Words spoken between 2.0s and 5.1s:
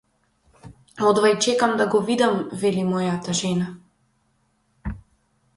видам, вели мојата жена.